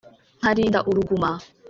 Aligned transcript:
nkarinda 0.39 0.79
uruguma 0.89 1.29